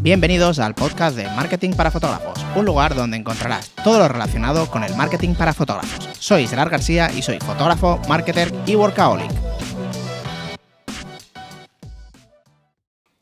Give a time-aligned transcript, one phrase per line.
[0.00, 4.84] Bienvenidos al podcast de Marketing para Fotógrafos, un lugar donde encontrarás todo lo relacionado con
[4.84, 6.08] el marketing para fotógrafos.
[6.20, 9.28] Soy Gerard García y soy fotógrafo, marketer y workaholic.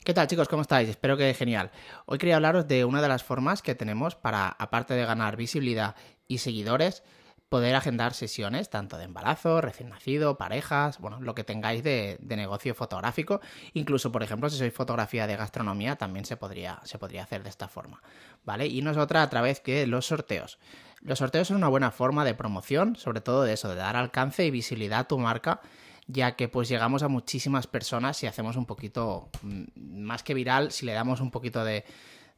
[0.04, 0.48] ¿Qué tal chicos?
[0.48, 0.90] ¿Cómo estáis?
[0.90, 1.70] Espero que genial.
[2.04, 5.96] Hoy quería hablaros de una de las formas que tenemos para, aparte de ganar visibilidad
[6.28, 7.02] y seguidores,
[7.48, 12.74] poder agendar sesiones tanto de embarazo, recién nacido, parejas, bueno, lo que tengáis de, negocio
[12.74, 13.40] fotográfico.
[13.72, 17.50] Incluso, por ejemplo, si sois fotografía de gastronomía, también se podría, se podría hacer de
[17.50, 18.02] esta forma.
[18.44, 18.66] ¿Vale?
[18.66, 20.58] Y nosotras a través de los sorteos.
[21.02, 24.44] Los sorteos son una buena forma de promoción, sobre todo de eso, de dar alcance
[24.44, 25.60] y visibilidad a tu marca
[26.08, 29.64] ya que pues llegamos a muchísimas personas si hacemos un poquito mm,
[30.02, 31.84] más que viral, si le damos un poquito de,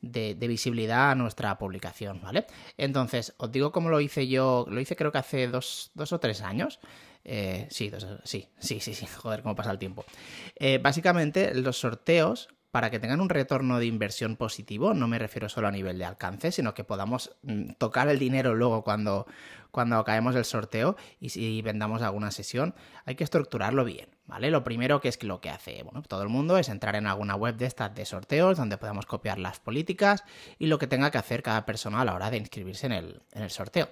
[0.00, 2.46] de, visibilidad a nuestra publicación, ¿vale?
[2.76, 6.42] Entonces, os digo cómo lo hice yo, lo hice creo que hace dos, o tres
[6.42, 6.80] años.
[7.24, 7.90] Eh, sí,
[8.24, 10.04] sí, sí, sí, sí, joder, cómo pasa el tiempo.
[10.56, 15.48] Eh, básicamente, los sorteos, para que tengan un retorno de inversión positivo, no me refiero
[15.48, 19.26] solo a nivel de alcance, sino que podamos mm, tocar el dinero luego cuando,
[19.70, 24.17] cuando acabemos el sorteo y si vendamos alguna sesión, hay que estructurarlo bien.
[24.28, 24.50] ¿Vale?
[24.50, 27.56] Lo primero que es lo que hace todo el mundo es entrar en alguna web
[27.56, 30.22] de estas de sorteos donde podamos copiar las políticas
[30.58, 33.22] y lo que tenga que hacer cada persona a la hora de inscribirse en el,
[33.32, 33.88] en el sorteo.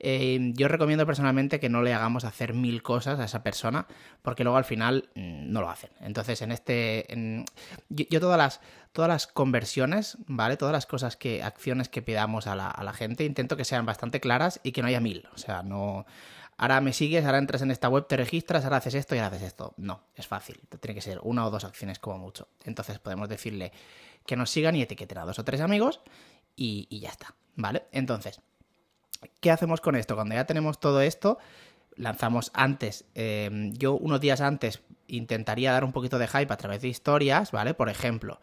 [0.00, 3.86] Eh, yo recomiendo personalmente que no le hagamos hacer mil cosas a esa persona
[4.22, 5.90] porque luego al final mm, no lo hacen.
[6.00, 7.44] Entonces, en este.
[7.88, 8.60] yo, todas las.
[8.92, 10.56] Todas las conversiones, ¿vale?
[10.56, 13.84] Todas las cosas que, acciones que pidamos a la, a la gente, intento que sean
[13.84, 15.28] bastante claras y que no haya mil.
[15.34, 16.06] O sea, no,
[16.58, 19.36] ahora me sigues, ahora entras en esta web, te registras, ahora haces esto y ahora
[19.36, 19.74] haces esto.
[19.76, 20.60] No, es fácil.
[20.80, 22.48] Tiene que ser una o dos acciones como mucho.
[22.64, 23.72] Entonces podemos decirle
[24.24, 26.00] que nos sigan y etiqueten a dos o tres amigos
[26.56, 27.34] y, ya está.
[27.54, 27.84] ¿Vale?
[27.92, 28.40] Entonces,
[29.40, 30.14] ¿qué hacemos con esto?
[30.14, 31.38] Cuando ya tenemos todo esto,
[31.94, 36.82] lanzamos antes, eh, yo unos días antes intentaría dar un poquito de hype a través
[36.82, 37.72] de historias, ¿vale?
[37.74, 38.40] Por ejemplo,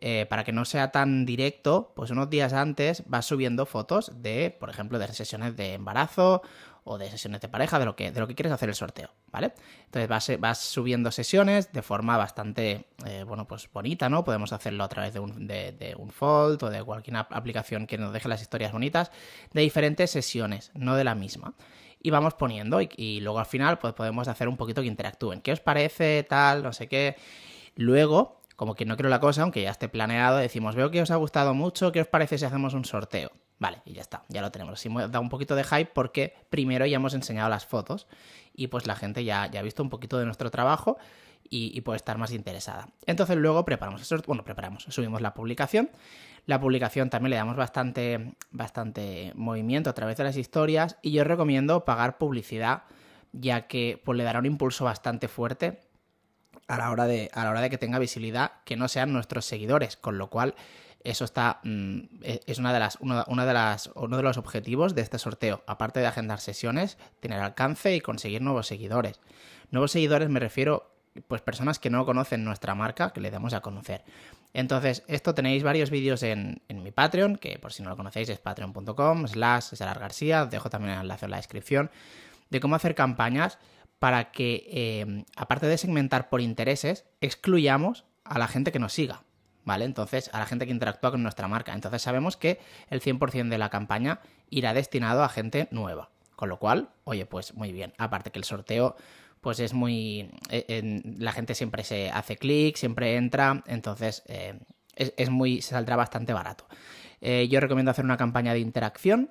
[0.00, 4.54] eh, para que no sea tan directo, pues unos días antes vas subiendo fotos de,
[4.58, 6.42] por ejemplo, de sesiones de embarazo
[6.84, 9.10] o de sesiones de pareja, de lo que, de lo que quieres hacer el sorteo,
[9.32, 9.54] ¿vale?
[9.86, 14.22] Entonces vas, vas subiendo sesiones de forma bastante, eh, bueno, pues bonita, ¿no?
[14.22, 18.12] Podemos hacerlo a través de un, de, un Fold o de cualquier aplicación que nos
[18.12, 19.10] deje las historias bonitas,
[19.52, 21.54] de diferentes sesiones, no de la misma.
[22.00, 25.40] Y vamos poniendo y, y luego al final pues podemos hacer un poquito que interactúen.
[25.40, 26.62] ¿Qué os parece tal?
[26.62, 27.16] No sé qué.
[27.74, 31.10] Luego, como que no quiero la cosa, aunque ya esté planeado, decimos, veo que os
[31.10, 33.30] ha gustado mucho, ¿qué os parece si hacemos un sorteo?
[33.58, 34.74] Vale, y ya está, ya lo tenemos.
[34.74, 38.06] Así da un poquito de hype porque primero ya hemos enseñado las fotos
[38.54, 40.98] y pues la gente ya, ya ha visto un poquito de nuestro trabajo
[41.48, 42.88] y, puede estar más interesada.
[43.06, 45.90] Entonces luego preparamos eso, bueno, preparamos, subimos la publicación.
[46.44, 51.24] La publicación también le damos bastante, bastante movimiento a través de las historias y yo
[51.24, 52.82] recomiendo pagar publicidad
[53.32, 55.80] ya que pues, le dará un impulso bastante fuerte
[56.68, 59.44] a la hora de, a la hora de que tenga visibilidad que no sean nuestros
[59.44, 60.54] seguidores, con lo cual
[61.04, 64.94] eso está mm, e, es una de las, una, de las, uno de los objetivos
[64.94, 65.62] de este sorteo.
[65.66, 69.20] Aparte de agendar sesiones, tener alcance y conseguir nuevos seguidores.
[69.70, 70.90] Nuevos seguidores me refiero,
[71.28, 74.04] pues personas que no conocen nuestra marca, que le damos a conocer.
[74.52, 78.38] Entonces, esto tenéis varios vídeos en, mi Patreon, que por si no lo conocéis es
[78.38, 81.90] patreon.com slash García, dejo también el enlace en la descripción,
[82.50, 83.58] de cómo hacer campañas
[83.98, 89.22] para que, eh, aparte de segmentar por intereses, excluyamos a la gente que nos siga.
[89.66, 89.84] ¿vale?
[89.84, 91.74] Entonces, a la gente que interactúa con nuestra marca.
[91.74, 92.58] Entonces, sabemos que
[92.88, 96.08] el 100% de la campaña irá destinado a gente nueva.
[96.36, 97.92] Con lo cual, oye, pues muy bien.
[97.98, 98.96] Aparte que el sorteo,
[99.40, 100.30] pues es muy...
[100.50, 104.58] Eh, la gente siempre se hace clic, siempre entra, entonces eh,
[104.94, 105.60] es, muy...
[105.62, 106.66] se saldrá bastante barato.
[107.20, 109.30] Eh, yo recomiendo hacer una campaña de interacción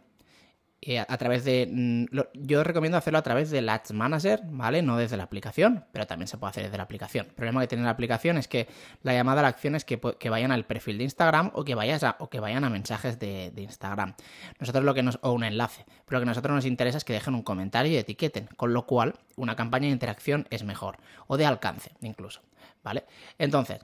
[0.87, 1.67] eh, a través de...
[1.67, 4.83] Mm, yo recomiendo hacerlo a través del Ads Manager, ¿vale?
[4.83, 7.25] No desde la aplicación, pero también se puede hacer desde la aplicación.
[7.25, 8.67] El problema que tiene la aplicación es que
[9.01, 12.05] la llamada a la acción es que, vayan al perfil de Instagram o que, vayas
[12.19, 14.13] o que vayan a mensajes de, Instagram.
[14.59, 15.17] Nosotros lo que nos...
[15.23, 15.85] o un enlace.
[16.05, 18.71] Pero lo que a nosotros nos interesa es que dejen un comentario y etiqueten, con
[18.75, 20.97] lo cual una campaña de interacción es mejor.
[21.25, 22.41] O de alcance, incluso,
[22.83, 23.05] ¿vale?
[23.39, 23.79] Entonces,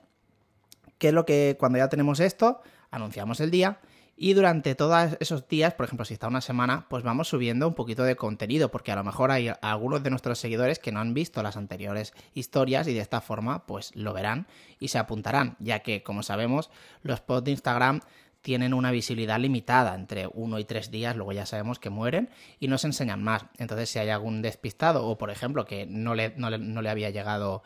[0.98, 2.62] ¿qué es lo que cuando ya tenemos esto?
[2.92, 3.80] Anunciamos el día
[4.22, 7.74] y durante todos esos días, por ejemplo, si está una semana, pues vamos subiendo un
[7.74, 11.12] poquito de contenido, porque a lo mejor hay algunos de nuestros seguidores que no han
[11.12, 14.46] visto las anteriores historias y de esta forma, pues lo verán
[14.78, 16.70] y se apuntarán, ya que, como sabemos,
[17.02, 18.00] los posts de Instagram
[18.42, 22.28] tienen una visibilidad limitada entre uno y tres días, luego ya sabemos que mueren
[22.60, 23.46] y no se enseñan más.
[23.58, 26.90] Entonces, si hay algún despistado o, por ejemplo, que no le, no le, no le
[26.90, 27.62] había llegado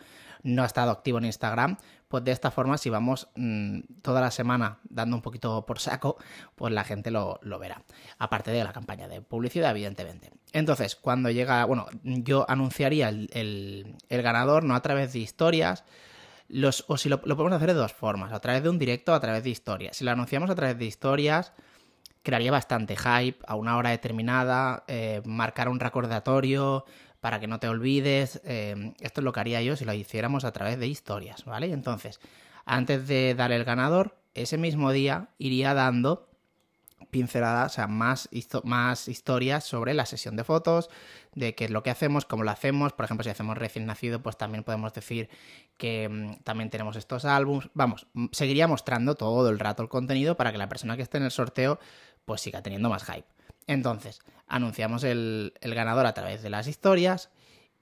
[0.47, 1.77] no ha estado activo en Instagram,
[2.09, 6.17] pues de esta forma, si vamos mm, toda la semana dando un poquito por saco,
[6.55, 7.83] pues la gente lo, verá.
[8.19, 10.31] Aparte de la campaña de publicidad, evidentemente.
[10.53, 15.85] Entonces, cuando llega, bueno, yo anunciaría el, ganador no a través de historias,
[16.49, 19.15] Los, o si lo, podemos hacer de dos formas, a través de un directo o
[19.15, 19.97] a través de historias.
[19.97, 21.53] Si lo anunciamos a través de historias,
[22.23, 26.85] crearía bastante hype a una hora determinada, eh, marcar un recordatorio
[27.21, 28.41] para que no te olvides.
[28.45, 31.73] Eh, esto es lo que haría yo si lo hiciéramos a través de historias, ¿vale?
[31.73, 32.21] Entonces,
[32.65, 36.29] antes de dar el ganador, ese mismo día iría dando
[37.11, 38.29] pinceladas, o sea, más,
[38.65, 40.91] más historias sobre la sesión de fotos,
[41.35, 42.93] de qué es lo que hacemos, cómo lo hacemos.
[42.93, 45.29] Por ejemplo, si hacemos recién nacido, pues también podemos decir
[45.77, 47.69] que mm, también tenemos estos álbums.
[47.75, 51.25] Vamos, seguiría mostrando todo el rato el contenido para que la persona que esté en
[51.25, 51.79] el sorteo
[52.25, 53.27] pues siga teniendo más hype.
[53.67, 57.31] Entonces, anunciamos el, ganador a través de las historias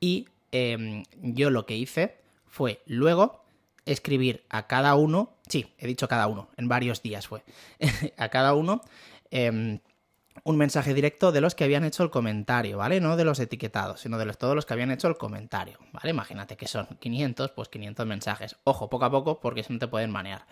[0.00, 3.43] y em, yo lo que hice fue luego
[3.86, 7.44] escribir a cada uno, sí, he dicho cada uno, en varios días fue,
[8.16, 8.82] a cada uno
[9.30, 9.80] em,
[10.42, 13.00] un mensaje directo de los que habían hecho el comentario, ¿vale?
[13.00, 16.10] No de los etiquetados, sino de los, todos los que habían hecho el comentario, ¿vale?
[16.10, 18.56] Imagínate que son 500, pues 500 mensajes.
[18.64, 20.46] Ojo, poco a poco, porque si no te pueden manear.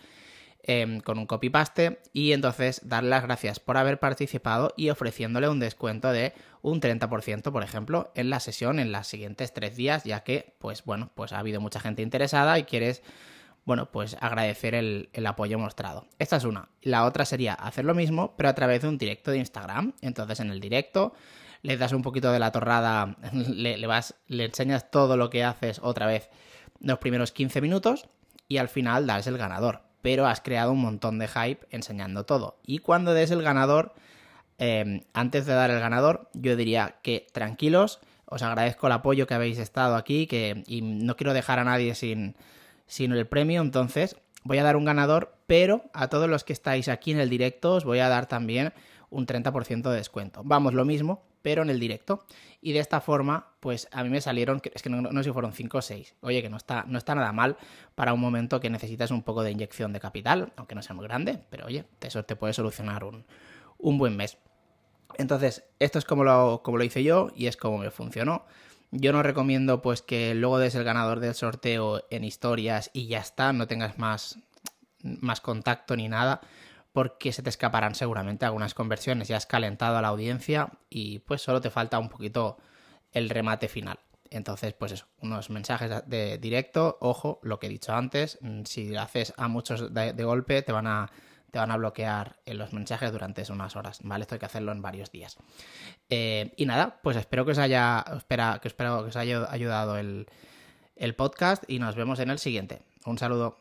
[0.65, 5.59] Em, con un copy-paste y entonces darle las gracias por haber participado y ofreciéndole un
[5.59, 10.23] descuento de un 30%, por ejemplo, en la sesión en los siguientes tres días, ya
[10.23, 13.03] que, pues bueno, pues ha habido mucha gente interesada y quieres,
[13.65, 16.07] bueno, pues agradecer el, apoyo mostrado.
[16.21, 16.69] Esta es una.
[16.81, 19.95] La otra sería hacer lo mismo, pero a través de un directo de Instagram.
[20.01, 21.13] Entonces en el directo
[21.63, 25.43] le das un poquito de la torrada, le, le, vas, le enseñas todo lo que
[25.43, 26.31] haces otra vez
[26.79, 28.07] los primeros 15 minutos
[28.47, 32.59] y al final das el ganador pero has creado un montón de hype enseñando todo.
[32.67, 33.95] Y cuando des el ganador,
[34.59, 39.35] em, antes de dar el ganador, yo diría que tranquilos, os agradezco el apoyo que
[39.35, 42.35] habéis estado aquí que, y no quiero dejar a nadie sin,
[42.87, 46.89] sin el premio, entonces voy a dar un ganador, pero a todos los que estáis
[46.89, 48.73] aquí en el directo os voy a dar también
[49.11, 50.43] un 30% de descuento.
[50.45, 52.25] Vamos, lo mismo, pero en el directo.
[52.61, 55.53] Y de esta forma, pues a mí me salieron, es que no, sé si fueron
[55.53, 56.15] 5 o 6.
[56.21, 57.57] Oye, que no está, no está nada mal
[57.95, 61.05] para un momento que necesitas un poco de inyección de capital, aunque no sea muy
[61.05, 63.25] grande, pero oye, eso te puede solucionar un,
[63.79, 64.39] un buen mes.
[65.19, 68.47] Entonces, esto es como lo, como lo hice yo y es como me funcionó.
[68.93, 73.19] Yo no recomiendo pues que luego des el ganador del sorteo en historias y ya
[73.19, 74.39] está, no tengas más,
[75.03, 76.41] más contacto ni nada
[76.93, 79.29] porque se te escaparán seguramente algunas conversiones.
[79.29, 82.59] Ya has calentado a la audiencia y pues solo te falta un poquito
[83.13, 83.99] el remate final.
[84.31, 88.97] Entonces, pues eso, unos mensajes de directo, ojo, lo que he dicho antes, mm, si
[88.97, 91.11] haces a muchos de, golpe te van a
[91.51, 94.23] te van a bloquear en los mensajes durante unas horas, ¿vale?
[94.23, 95.37] Esto hay que hacerlo en varios días.
[96.09, 99.99] Eh, y nada, pues espero que os haya, espera, que espero que os haya ayudado
[99.99, 100.29] el,
[100.97, 102.81] el podcast y nos vemos en el siguiente.
[103.05, 103.59] Un saludo.